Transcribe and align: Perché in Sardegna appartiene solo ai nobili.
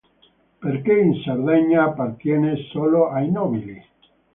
Perché 0.59 0.93
in 0.97 1.21
Sardegna 1.23 1.83
appartiene 1.83 2.55
solo 2.71 3.09
ai 3.09 3.29
nobili. 3.29 3.79